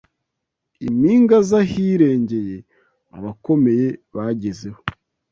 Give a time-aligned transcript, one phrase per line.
[0.87, 2.57] Impinga z’ahirengeye
[3.17, 4.79] abakomeye bagezeho